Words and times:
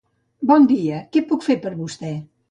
Bon 0.51 0.63
dia 0.71 1.01
què 1.17 1.21
puc 1.31 1.45
fer 1.49 1.57
per 1.65 1.73
vostè? 1.83 2.15